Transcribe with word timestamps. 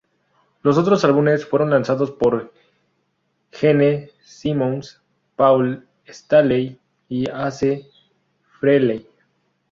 Los 0.63 0.79
otros 0.79 1.05
álbumes 1.05 1.45
fueron 1.45 1.69
lanzados 1.69 2.09
por 2.09 2.51
Gene 3.51 4.09
Simmons, 4.23 4.99
Paul 5.35 5.87
Stanley 6.05 6.79
y 7.07 7.29
Ace 7.29 7.85
Frehley. 8.59 9.07